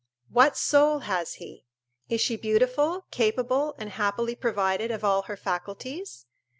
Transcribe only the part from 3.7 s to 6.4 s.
and happily provided of all her faculties?